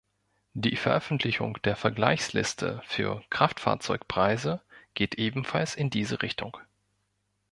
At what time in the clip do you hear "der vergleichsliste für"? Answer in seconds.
1.63-3.23